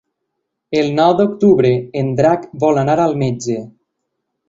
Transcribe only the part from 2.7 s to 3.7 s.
anar al metge.